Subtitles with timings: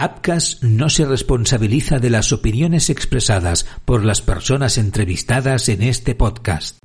[0.00, 6.78] Apcas no se responsabiliza de las opiniones expresadas por las personas entrevistadas en este podcast.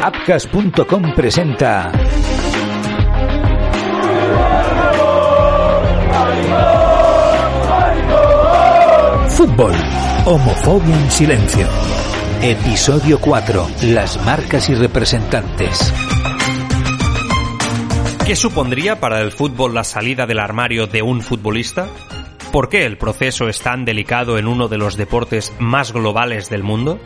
[0.00, 1.90] Apcas.com presenta
[9.30, 9.72] Fútbol.
[10.26, 11.93] Homofobia en silencio.
[12.42, 13.66] Episodio 4.
[13.84, 15.92] Las marcas y representantes.
[18.26, 21.88] ¿Qué supondría para el fútbol la salida del armario de un futbolista?
[22.52, 26.62] ¿Por qué el proceso es tan delicado en uno de los deportes más globales del
[26.62, 26.98] mundo?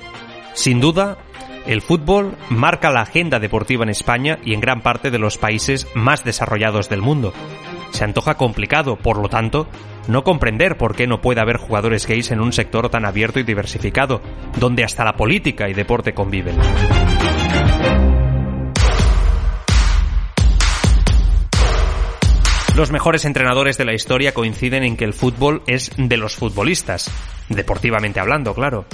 [0.54, 1.18] Sin duda,
[1.66, 5.87] el fútbol marca la agenda deportiva en España y en gran parte de los países
[5.95, 7.32] más desarrollados del mundo.
[7.92, 9.68] Se antoja complicado, por lo tanto,
[10.08, 13.44] no comprender por qué no puede haber jugadores gays en un sector tan abierto y
[13.44, 14.20] diversificado,
[14.58, 16.56] donde hasta la política y deporte conviven.
[22.74, 27.10] Los mejores entrenadores de la historia coinciden en que el fútbol es de los futbolistas,
[27.48, 28.87] deportivamente hablando, claro.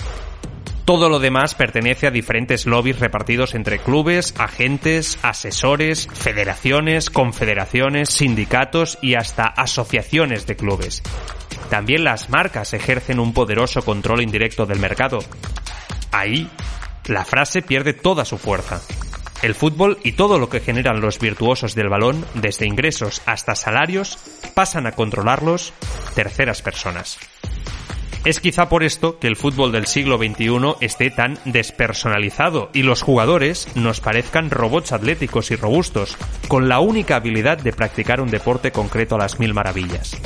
[0.85, 8.99] Todo lo demás pertenece a diferentes lobbies repartidos entre clubes, agentes, asesores, federaciones, confederaciones, sindicatos
[9.01, 11.03] y hasta asociaciones de clubes.
[11.71, 15.21] También las marcas ejercen un poderoso control indirecto del mercado.
[16.13, 16.51] Ahí,
[17.07, 18.83] la frase pierde toda su fuerza.
[19.43, 24.19] El fútbol y todo lo que generan los virtuosos del balón, desde ingresos hasta salarios,
[24.55, 25.73] pasan a controlarlos
[26.15, 27.19] terceras personas.
[28.25, 33.03] Es quizá por esto que el fútbol del siglo XXI esté tan despersonalizado y los
[33.03, 36.17] jugadores nos parezcan robots atléticos y robustos,
[36.49, 40.17] con la única habilidad de practicar un deporte concreto a las mil maravillas.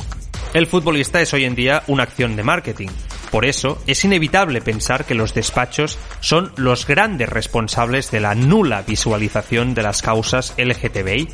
[0.53, 2.87] El futbolista es hoy en día una acción de marketing.
[3.31, 8.81] Por eso, es inevitable pensar que los despachos son los grandes responsables de la nula
[8.81, 11.27] visualización de las causas LGTBI.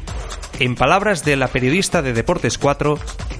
[0.57, 2.97] En palabras de la periodista de Deportes 4,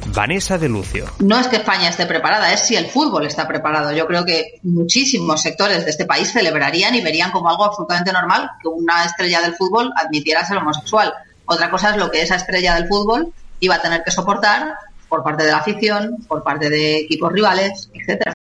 [0.07, 1.05] Vanessa de Lucio.
[1.19, 3.93] No es que España esté preparada, es si el fútbol está preparado.
[3.93, 8.51] Yo creo que muchísimos sectores de este país celebrarían y verían como algo absolutamente normal
[8.61, 11.13] que una estrella del fútbol admitiera ser homosexual.
[11.45, 14.75] Otra cosa es lo que esa estrella del fútbol iba a tener que soportar
[15.07, 18.33] por parte de la afición, por parte de equipos rivales, etcétera.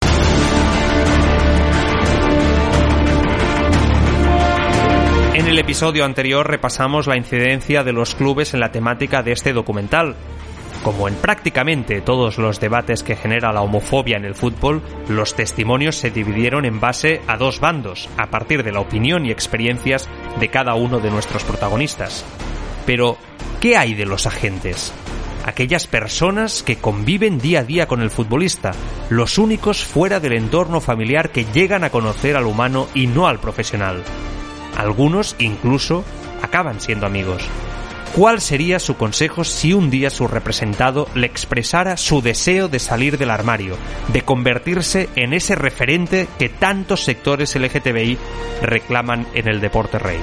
[5.33, 9.51] En el episodio anterior repasamos la incidencia de los clubes en la temática de este
[9.51, 10.15] documental.
[10.83, 15.95] Como en prácticamente todos los debates que genera la homofobia en el fútbol, los testimonios
[15.95, 20.07] se dividieron en base a dos bandos, a partir de la opinión y experiencias
[20.39, 22.23] de cada uno de nuestros protagonistas.
[22.85, 23.17] Pero,
[23.59, 24.93] ¿qué hay de los agentes?
[25.45, 28.71] aquellas personas que conviven día a día con el futbolista,
[29.09, 33.39] los únicos fuera del entorno familiar que llegan a conocer al humano y no al
[33.39, 34.03] profesional.
[34.77, 36.03] Algunos incluso
[36.41, 37.43] acaban siendo amigos.
[38.15, 43.17] ¿Cuál sería su consejo si un día su representado le expresara su deseo de salir
[43.17, 43.75] del armario,
[44.09, 48.19] de convertirse en ese referente que tantos sectores LGTBI
[48.61, 50.19] reclaman en el deporte rey?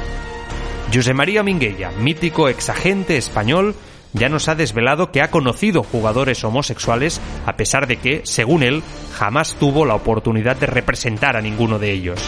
[0.95, 3.75] José María Minguella, mítico exagente español,
[4.13, 8.85] ya nos ha desvelado que ha conocido jugadores homosexuales a pesar de que, según él,
[9.15, 12.21] jamás tuvo la oportunidad de representar a ninguno de ellos.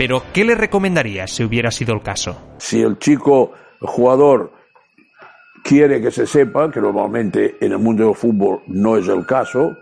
[0.00, 2.54] Pero, ¿qué le recomendaría si hubiera sido el caso?
[2.56, 3.52] Si el chico
[3.82, 4.50] el jugador
[5.62, 9.76] quiere que se sepa, que normalmente en el mundo del fútbol no es el caso,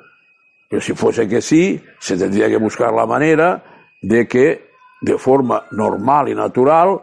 [0.69, 3.63] pero si fuese que sí, se tendría que buscar la manera
[4.03, 4.71] de que
[5.03, 6.99] de forma normal y natural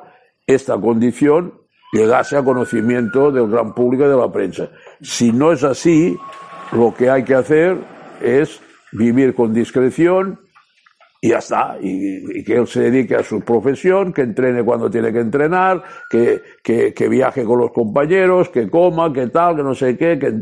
[0.46, 1.54] esta condición
[1.94, 4.68] llegase a conocimiento del gran público y de la prensa.
[5.00, 6.18] Si no es así,
[6.74, 7.78] lo que hay que hacer
[8.20, 8.60] es
[8.92, 10.45] vivir con discreción
[11.26, 11.78] y ya está.
[11.82, 16.44] Y, que él se dedique a su profesión, que entrene cuando tiene que entrenar, que,
[16.64, 20.42] que, viaje con los compañeros, que coma, que tal, que no sé qué, que,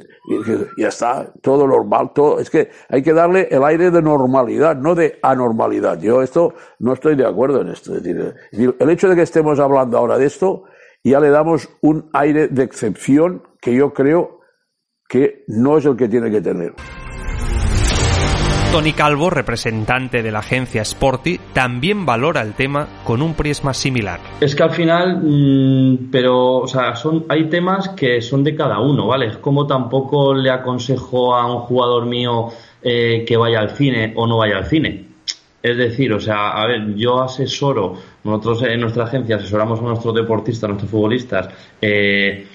[0.78, 1.32] ya está.
[1.42, 2.12] Todo normal.
[2.14, 6.02] Todo, es que hay que darle el aire de normalidad, no de anormalidad.
[6.02, 7.96] Yo esto no estoy de acuerdo en esto.
[7.96, 8.36] Es decir,
[8.78, 10.66] el hecho de que estemos hablando ahora de esto
[11.02, 14.42] ya le damos un aire de excepción que yo creo
[15.08, 16.74] que no es el que tiene que tener.
[18.74, 24.20] Tony Calvo, representante de la agencia Sporty, también valora el tema con un prisma similar.
[24.42, 28.80] Es que al final, mm, pero, o sea, son, hay temas que son de cada
[28.80, 29.28] uno, ¿vale?
[29.28, 32.48] Es como tampoco le aconsejo a un jugador mío
[32.82, 35.06] eh, que vaya al cine o no vaya al cine.
[35.62, 37.94] Es decir, o sea, a ver, yo asesoro,
[38.24, 41.48] nosotros en nuestra agencia asesoramos a nuestros deportistas, a nuestros futbolistas,
[41.80, 42.48] eh,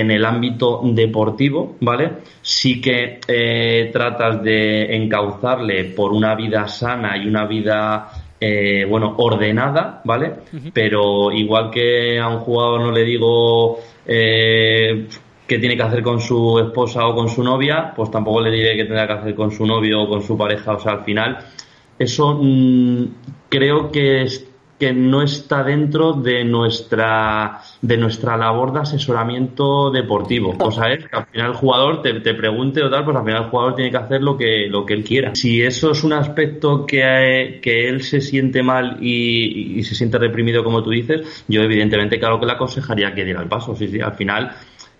[0.00, 2.10] en el ámbito deportivo, ¿vale?
[2.42, 8.08] Sí que eh, tratas de encauzarle por una vida sana y una vida
[8.40, 10.32] eh, bueno, ordenada, ¿vale?
[10.72, 15.06] Pero igual que a un jugador no le digo eh,
[15.46, 18.76] qué tiene que hacer con su esposa o con su novia, pues tampoco le diré
[18.76, 20.74] qué tendrá que hacer con su novio o con su pareja.
[20.74, 21.38] O sea, al final,
[21.98, 23.04] eso mm,
[23.48, 24.46] creo que es
[24.78, 30.54] que no está dentro de nuestra de nuestra labor de asesoramiento deportivo.
[30.58, 33.24] O sea, es que al final el jugador te, te, pregunte o tal, pues al
[33.24, 35.34] final el jugador tiene que hacer lo que, lo que él quiera.
[35.34, 40.64] Si eso es un aspecto que, que él se siente mal y, se siente reprimido,
[40.64, 43.74] como tú dices, yo evidentemente claro que le aconsejaría que diera el paso.
[43.74, 44.52] Sí, al final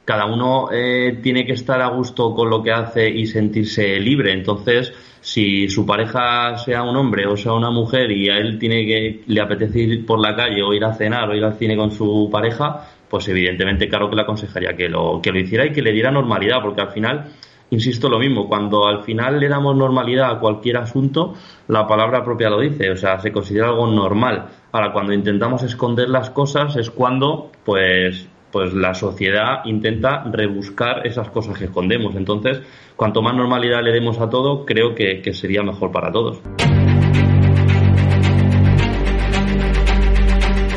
[0.04, 4.32] cada uno eh, tiene que estar a gusto con lo que hace y sentirse libre.
[4.32, 4.92] Entonces,
[5.26, 9.24] si su pareja sea un hombre o sea una mujer y a él tiene que
[9.26, 11.90] le apetece ir por la calle o ir a cenar o ir al cine con
[11.90, 15.82] su pareja, pues evidentemente claro que le aconsejaría que lo que lo hiciera y que
[15.82, 17.24] le diera normalidad, porque al final
[17.70, 21.34] insisto lo mismo, cuando al final le damos normalidad a cualquier asunto,
[21.66, 24.46] la palabra propia lo dice, o sea, se considera algo normal.
[24.70, 31.28] Ahora, cuando intentamos esconder las cosas es cuando, pues, pues la sociedad intenta rebuscar esas
[31.28, 32.16] cosas que escondemos.
[32.16, 32.62] Entonces,
[32.96, 36.40] cuanto más normalidad le demos a todo, creo que, que sería mejor para todos.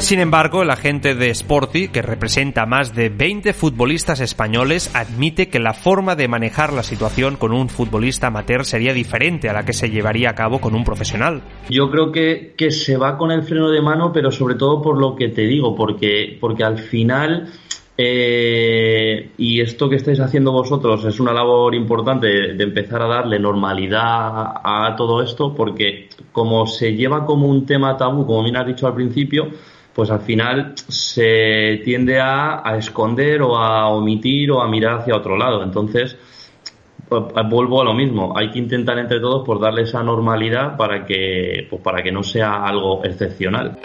[0.10, 5.50] Sin embargo, el agente de Sporty, que representa a más de 20 futbolistas españoles, admite
[5.50, 9.66] que la forma de manejar la situación con un futbolista amateur sería diferente a la
[9.66, 11.44] que se llevaría a cabo con un profesional.
[11.70, 14.98] Yo creo que, que se va con el freno de mano, pero sobre todo por
[15.00, 17.48] lo que te digo, porque, porque al final
[18.02, 23.40] eh, y esto que estáis haciendo vosotros es una labor importante de, empezar a darle
[23.40, 28.66] normalidad a, todo esto, porque como se lleva como un tema tabú, como bien has
[28.66, 29.50] dicho al principio,
[29.94, 35.36] pues al final se tiende a, esconder o a omitir o a mirar hacia otro
[35.36, 35.62] lado.
[35.62, 36.18] Entonces,
[37.10, 38.34] pues, vuelvo a lo mismo.
[38.34, 42.24] Hay que intentar entre todos por darle esa normalidad para que, pues para que no
[42.24, 43.78] sea algo excepcional.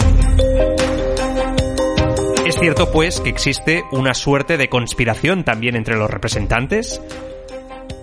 [2.55, 7.03] Es cierto, pues, que existe una suerte de conspiración también entre los representantes.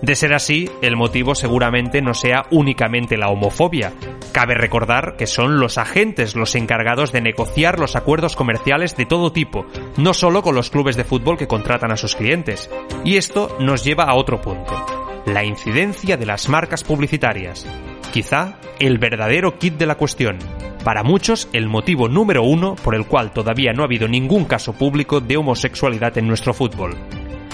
[0.02, 3.94] De ser así, el motivo seguramente no sea únicamente la homofobia.
[4.30, 9.32] Cabe recordar que son los agentes los encargados de negociar los acuerdos comerciales de todo
[9.32, 9.64] tipo,
[9.96, 12.68] no solo con los clubes de fútbol que contratan a sus clientes.
[13.06, 14.84] Y esto nos lleva a otro punto,
[15.24, 17.66] la incidencia de las marcas publicitarias.
[18.12, 20.38] Quizá el verdadero kit de la cuestión.
[20.84, 24.74] Para muchos, el motivo número uno por el cual todavía no ha habido ningún caso
[24.74, 26.94] público de homosexualidad en nuestro fútbol.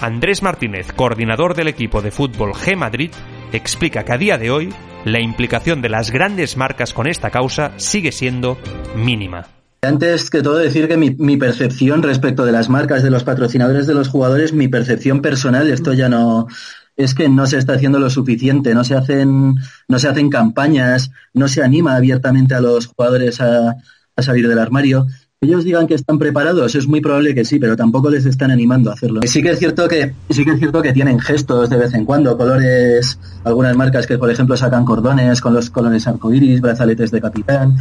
[0.01, 3.13] Andrés Martínez, coordinador del equipo de fútbol G Madrid,
[3.53, 4.75] explica que a día de hoy
[5.05, 8.59] la implicación de las grandes marcas con esta causa sigue siendo
[8.97, 9.58] mínima.
[9.81, 13.95] Antes que todo decir que mi, percepción respecto de las marcas, de los patrocinadores de
[13.95, 16.49] los jugadores, mi percepción personal, esto ya no,
[16.97, 19.55] es que no se está haciendo lo suficiente, no se hacen,
[19.87, 23.77] no se hacen campañas, no se anima abiertamente a los jugadores a,
[24.17, 25.07] a salir del armario.
[25.41, 28.91] Ellos digan que están preparados, es muy probable que sí, pero tampoco les están animando
[28.91, 29.21] a hacerlo.
[29.25, 32.05] Sí que es cierto que, sí que es cierto que tienen gestos de vez en
[32.05, 37.21] cuando, colores, algunas marcas que por ejemplo sacan cordones con los colores arcoíris, brazaletes de
[37.21, 37.77] capitán,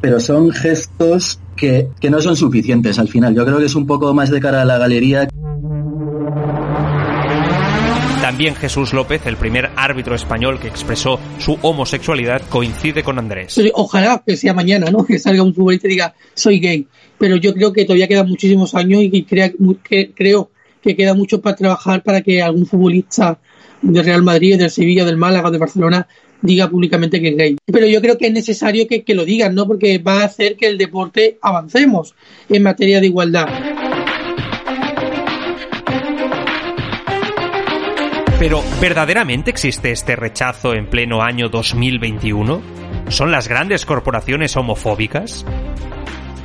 [0.00, 3.34] pero son gestos que, que no son suficientes al final.
[3.34, 5.28] Yo creo que es un poco más de cara a la galería.
[8.20, 13.58] También Jesús López, el primer árbitro español que expresó su homosexualidad, coincide con Andrés.
[13.74, 15.04] Ojalá que sea mañana, ¿no?
[15.06, 16.86] Que salga un futbolista y diga, soy gay.
[17.16, 19.50] Pero yo creo que todavía quedan muchísimos años y crea,
[19.82, 20.50] que, creo
[20.82, 23.38] que queda mucho para trabajar para que algún futbolista
[23.80, 26.06] del Real Madrid, del Sevilla, del Málaga, de Barcelona
[26.42, 27.56] diga públicamente que es gay.
[27.66, 29.66] Pero yo creo que es necesario que, que lo digan, ¿no?
[29.66, 32.14] Porque va a hacer que el deporte avancemos
[32.48, 33.48] en materia de igualdad.
[38.38, 42.62] Pero, ¿verdaderamente existe este rechazo en pleno año 2021?
[43.08, 45.44] ¿Son las grandes corporaciones homofóbicas?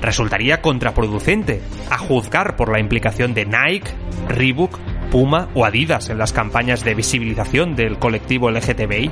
[0.02, 3.92] Resultaría contraproducente, a juzgar por la implicación de Nike,
[4.28, 4.80] Reebok,
[5.12, 9.12] Puma o Adidas en las campañas de visibilización del colectivo LGTBI.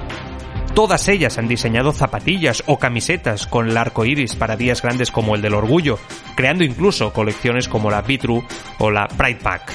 [0.74, 5.36] Todas ellas han diseñado zapatillas o camisetas con el arco iris para días grandes como
[5.36, 6.00] el del orgullo,
[6.36, 8.44] creando incluso colecciones como la Vitru
[8.80, 9.74] o la Pride Pack.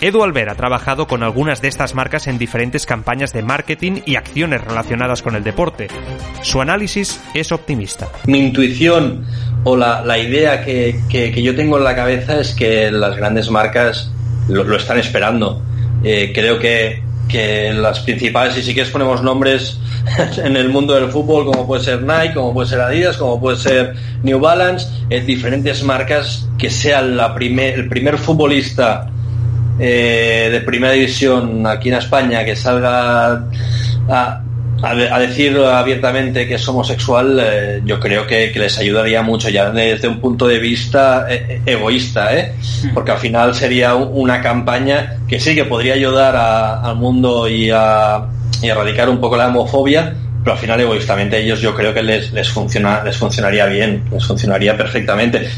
[0.00, 4.16] Edu Albert ha trabajado con algunas de estas marcas en diferentes campañas de marketing y
[4.16, 5.88] acciones relacionadas con el deporte.
[6.42, 8.08] Su análisis es optimista.
[8.26, 9.24] Mi intuición
[9.62, 13.50] o la, la idea que, que, yo tengo en la cabeza es que las grandes
[13.50, 14.10] marcas
[14.48, 15.62] lo, lo están esperando.
[16.02, 19.78] Eh, creo que, que las principales, y si quieres ponemos nombres
[20.44, 23.56] en el mundo del fútbol, como puede ser Nike, como puede ser Adidas, como puede
[23.56, 29.10] ser New Balance, eh, diferentes marcas que sean la primer, el primer futbolista
[29.78, 33.46] eh, de primera división aquí en España que salga
[34.08, 34.42] a,
[34.82, 40.08] a, decir abiertamente que es homosexual, eh, yo creo que, les ayudaría mucho ya desde
[40.08, 42.54] un punto de vista eh, egoísta, ¿eh?
[42.94, 48.26] porque al final sería una campaña que sí que podría ayudar al mundo y a,
[48.62, 52.48] erradicar un poco la homofobia, pero al final egoístamente ellos yo creo que les, les,
[52.48, 55.48] funciona, les funcionaría bien, les funcionaría perfectamente.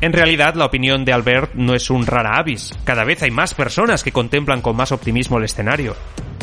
[0.00, 2.72] En realidad, la opinión de Albert no es un rara avis.
[2.84, 5.96] Cada vez hay más personas que contemplan con más optimismo el escenario.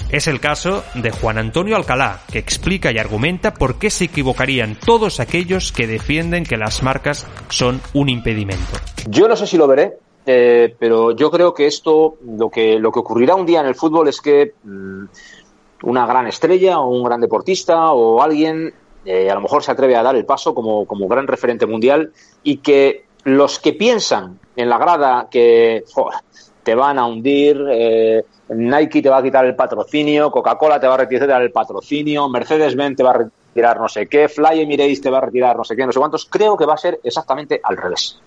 [0.09, 4.75] Es el caso de Juan Antonio Alcalá, que explica y argumenta por qué se equivocarían
[4.75, 8.74] todos aquellos que defienden que las marcas son un impedimento.
[9.07, 9.93] Yo no sé si lo veré,
[10.25, 13.75] eh, pero yo creo que esto, lo que, lo que ocurrirá un día en el
[13.75, 15.05] fútbol es que mm,
[15.83, 18.74] una gran estrella o un gran deportista o alguien
[19.05, 22.12] eh, a lo mejor se atreve a dar el paso como, como gran referente mundial
[22.43, 25.84] y que los que piensan en la grada que
[26.63, 30.94] te van a hundir, eh, Nike te va a quitar el patrocinio, Coca-Cola te va
[30.94, 35.10] a retirar el patrocinio, Mercedes-Benz te va a retirar no sé qué, Fly Emirates te
[35.10, 37.60] va a retirar no sé qué, no sé cuántos, creo que va a ser exactamente
[37.63, 38.20] al revés.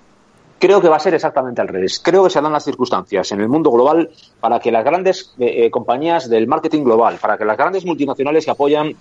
[0.58, 2.00] Creo que va a ser exactamente al revés.
[2.00, 5.66] Creo que se dan las circunstancias en el mundo global para que las grandes eh,
[5.66, 8.92] eh, compañías del marketing global, para que las grandes multinacionales que apoyan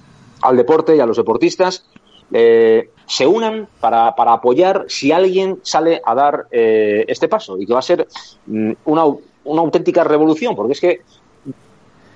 [0.44, 1.84] al deporte y a los deportistas
[2.32, 7.66] eh, se unan para, para, apoyar si alguien sale a dar eh, este paso y
[7.66, 8.08] que va a ser
[8.46, 11.02] mm, una, una, auténtica revolución, porque es que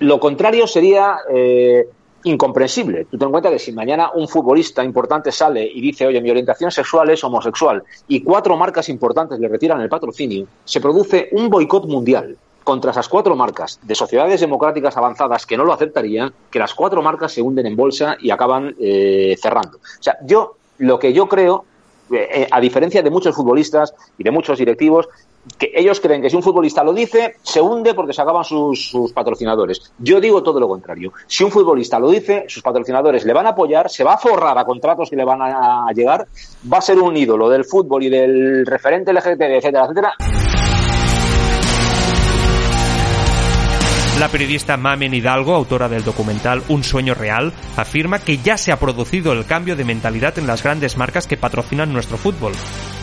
[0.00, 1.88] lo contrario sería eh,
[2.24, 3.06] incomprensible.
[3.06, 6.30] Tú ten en cuenta que si mañana un futbolista importante sale y dice, oye, mi
[6.30, 11.48] orientación sexual es homosexual, y cuatro marcas importantes le retiran el patrocinio, se produce un
[11.48, 16.58] boicot mundial contra esas cuatro marcas de sociedades democráticas avanzadas que no lo aceptarían, que
[16.58, 19.78] las cuatro marcas se hunden en bolsa y acaban eh, cerrando.
[19.78, 21.64] O sea, yo lo que yo creo,
[22.10, 25.08] eh, eh, a diferencia de muchos futbolistas y de muchos directivos,
[25.58, 28.90] que ellos creen que si un futbolista lo dice, se hunde porque se acaban sus,
[28.90, 29.92] sus, patrocinadores.
[29.98, 31.12] Yo digo todo lo contrario.
[31.26, 34.58] Si un futbolista lo dice, sus patrocinadores le van a apoyar, se va a forrar
[34.58, 36.26] a contratos que le van a llegar,
[36.72, 40.41] va a ser un ídolo del fútbol y del referente LGTB, etcétera, etcétera.
[44.22, 48.78] La periodista Mamen Hidalgo, autora del documental Un sueño real, afirma que ya se ha
[48.78, 52.52] producido el cambio de mentalidad en las grandes marcas que patrocinan nuestro fútbol.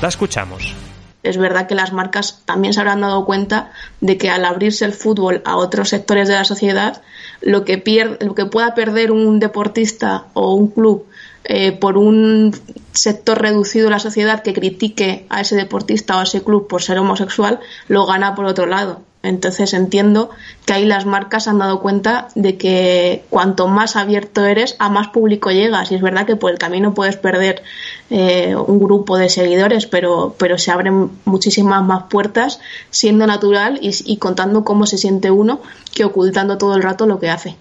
[0.01, 0.73] La escuchamos.
[1.21, 4.93] Es verdad que las marcas también se habrán dado cuenta de que al abrirse el
[4.93, 7.01] fútbol a otros sectores de la sociedad,
[7.41, 11.05] lo que, pierde, lo que pueda perder un deportista o un club
[11.43, 12.55] eh, por un
[12.93, 16.81] sector reducido de la sociedad que critique a ese deportista o a ese club por
[16.81, 17.59] ser homosexual,
[17.89, 19.01] lo gana por otro lado.
[19.21, 20.29] Entonces entiendo
[20.65, 25.09] que ahí las marcas han dado cuenta de que cuanto más abierto eres, a más
[25.09, 25.91] público llegas.
[25.91, 27.63] Y es verdad que por el camino puedes perder
[28.09, 32.61] eh, un grupo de seguidores, pero, pero se abren muchísimas más puertas
[32.91, 35.59] siendo natural y, y contando cómo se siente uno
[35.93, 37.57] que ocultando todo el rato lo que hace.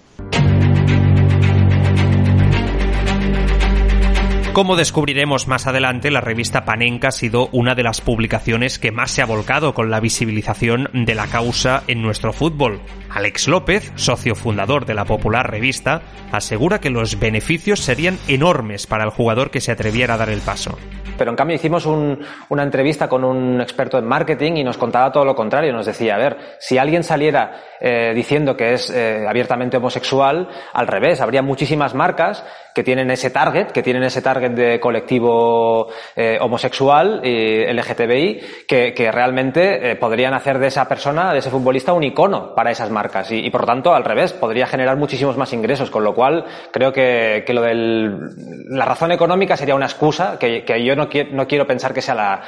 [4.58, 9.12] Como descubriremos más adelante, la revista Panenka ha sido una de las publicaciones que más
[9.12, 12.80] se ha volcado con la visibilización de la causa en nuestro fútbol.
[13.08, 19.04] Alex López, socio fundador de la popular revista, asegura que los beneficios serían enormes para
[19.04, 20.76] el jugador que se atreviera a dar el paso.
[21.16, 25.24] Pero en cambio hicimos una entrevista con un experto en marketing y nos contaba todo
[25.24, 25.72] lo contrario.
[25.72, 30.86] Nos decía, a ver, si alguien saliera eh, diciendo que es eh, abiertamente homosexual, al
[30.86, 32.44] revés, habría muchísimas marcas
[32.74, 38.94] que tienen ese target, que tienen ese target de colectivo eh, homosexual y LGTBI, que,
[38.94, 43.30] que realmente podrían hacer de esa persona, de ese futbolista, un icono para esas marcas.
[43.32, 45.90] Y, por tanto, al revés, podría generar muchísimos más ingresos.
[45.90, 50.64] Con lo cual, creo que, que lo de la razón económica sería una excusa que,
[50.64, 52.42] que yo no no quiero, pensar que sea la...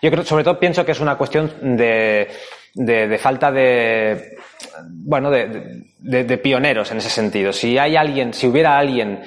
[0.00, 2.28] Yo creo, sobre todo pienso que es una cuestión de,
[2.78, 4.36] de, falta de,
[4.88, 7.52] bueno, de, de, pioneros en ese sentido.
[7.52, 9.20] Si hay alguien, si hubiera alguien,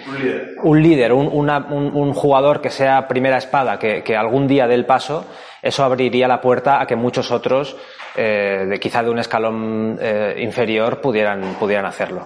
[0.63, 4.85] un líder, un, un, jugador que sea primera espada, que, que, algún día dé el
[4.85, 5.25] paso,
[5.61, 7.75] eso abriría la puerta a que muchos otros,
[8.15, 12.25] eh, de quizá de un escalón eh, inferior, pudieran, pudieran hacerlo.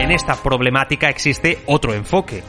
[0.00, 2.42] En esta problemática existe otro enfoque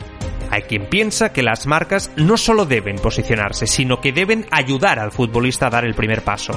[0.52, 5.14] hay quien piensa que las marcas no solo deben posicionarse, sino que deben ayudar al
[5.14, 6.54] futbolista a dar el primer paso.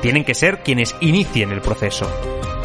[0.00, 2.08] Tienen que ser quienes inicien el proceso.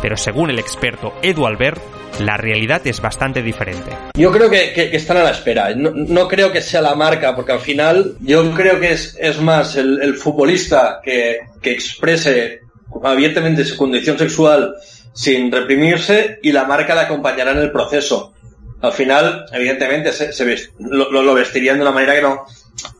[0.01, 1.81] Pero según el experto Edu Albert,
[2.19, 3.91] la realidad es bastante diferente.
[4.13, 5.73] Yo creo que, están a la espera.
[5.75, 10.13] No, creo que sea la marca, porque al final yo creo que es, más el,
[10.15, 12.61] futbolista que, que exprese
[13.03, 14.75] abiertamente su condición sexual
[15.13, 18.33] sin reprimirse y la marca le acompañará en el proceso
[18.81, 22.45] al final, evidentemente, se, lo, vestirían de una manera que no,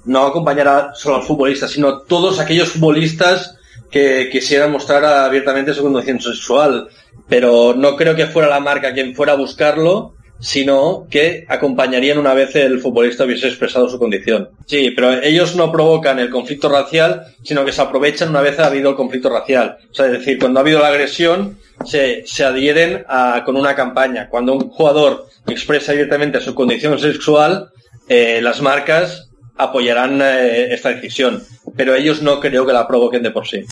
[0.06, 3.58] no acompañará solo al futbolista, sino todos aquellos futbolistas
[3.90, 6.88] que quisiera mostrar abiertamente su condición sexual,
[7.28, 12.34] pero no creo que fuera la marca quien fuera a buscarlo, sino que acompañarían una
[12.34, 14.50] vez el futbolista hubiese expresado su condición.
[14.66, 18.66] Sí, pero ellos no provocan el conflicto racial, sino que se aprovechan una vez ha
[18.66, 19.78] habido el conflicto racial.
[19.92, 23.06] O sea, es decir, cuando ha habido la agresión, se, se adhieren
[23.46, 24.30] con una campaña.
[24.30, 27.70] Cuando un jugador expresa abiertamente su condición sexual,
[28.10, 31.44] eh, las marcas apoyarán eh, esta decisión,
[31.76, 33.64] pero ellos no creo que la provoquen de por sí.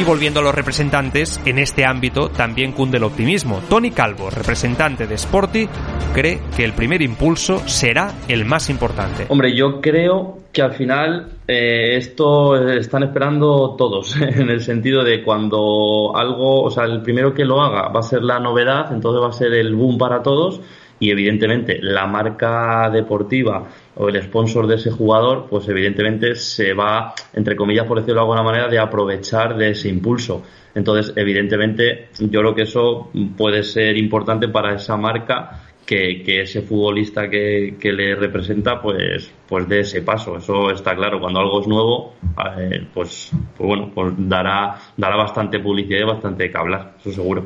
[0.00, 3.60] Y volviendo a los representantes, en este ámbito también cunde el optimismo.
[3.68, 5.68] Tony Calvo, representante de Sporty,
[6.14, 9.26] cree que el primer impulso será el más importante.
[9.28, 15.22] Hombre, yo creo que al final eh, esto están esperando todos, en el sentido de
[15.22, 19.22] cuando algo, o sea, el primero que lo haga va a ser la novedad, entonces
[19.22, 20.62] va a ser el boom para todos
[21.00, 23.66] y evidentemente la marca deportiva
[23.96, 28.20] o el sponsor de ese jugador, pues evidentemente se va, entre comillas, por decirlo de
[28.20, 30.42] alguna manera, de aprovechar de ese impulso.
[30.74, 37.28] Entonces, evidentemente, yo creo que eso puede ser importante para esa marca que, ese futbolista
[37.28, 40.36] que, le representa, pues, pues dé ese paso.
[40.36, 41.18] Eso está claro.
[41.18, 42.14] Cuando algo es nuevo,
[42.94, 47.44] pues, pues bueno, pues dará, dará bastante publicidad y bastante que hablar, eso seguro.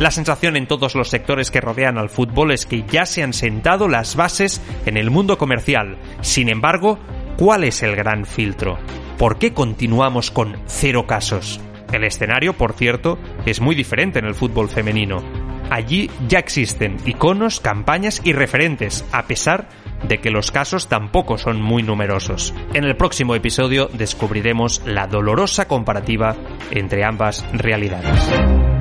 [0.00, 3.34] La sensación en todos los sectores que rodean al fútbol es que ya se han
[3.34, 5.98] sentado las bases en el mundo comercial.
[6.22, 6.98] Sin embargo,
[7.36, 8.78] ¿cuál es el gran filtro?
[9.18, 11.60] ¿Por qué continuamos con cero casos?
[11.92, 15.22] El escenario, por cierto, es muy diferente en el fútbol femenino.
[15.68, 19.68] Allí ya existen iconos, campañas y referentes, a pesar
[20.08, 22.54] de que los casos tampoco son muy numerosos.
[22.72, 26.36] En el próximo episodio descubriremos la dolorosa comparativa
[26.70, 28.79] entre ambas realidades.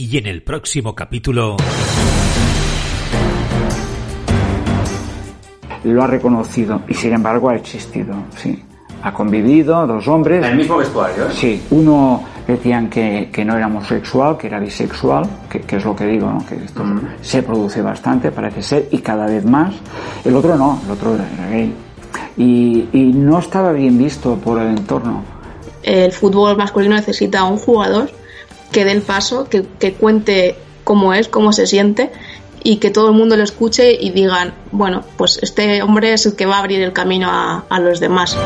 [0.00, 1.58] Y en el próximo capítulo...
[5.84, 8.64] Lo ha reconocido y sin embargo ha existido, sí.
[9.02, 10.42] Ha convivido dos hombres.
[10.42, 11.24] ¿En el mismo vestuario?
[11.24, 11.32] ¿eh?
[11.34, 11.62] Sí.
[11.72, 16.30] Uno decían que, que, no era homosexual, que era bisexual, que, es lo que digo,
[16.30, 16.46] ¿no?
[16.46, 16.82] que esto
[17.20, 19.74] se produce bastante, parece ser, y cada vez más.
[20.24, 21.74] El otro no, el otro era gay.
[22.38, 25.22] Y, y no estaba bien visto por el entorno.
[25.82, 28.10] El fútbol masculino necesita un jugador
[28.72, 32.10] que dé el paso, que, que cuente cómo es, cómo se siente
[32.62, 36.36] y que todo el mundo lo escuche y digan, bueno, pues este hombre es el
[36.36, 38.36] que va a abrir el camino a, a los demás.